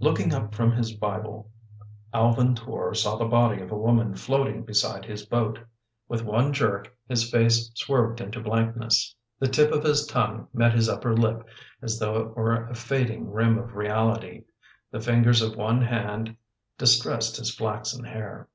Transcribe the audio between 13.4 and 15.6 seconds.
of reality. The fingers of